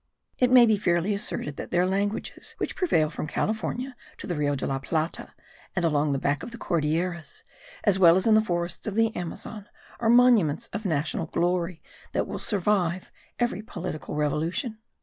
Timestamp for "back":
6.17-6.41